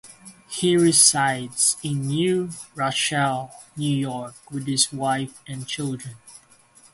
He 0.49 0.75
resides 0.75 1.77
in 1.83 2.07
New 2.07 2.49
Rochelle, 2.73 3.61
New 3.77 3.95
York, 3.95 4.33
with 4.49 4.65
his 4.65 4.91
wife 4.91 5.39
and 5.47 5.67
children. 5.67 6.15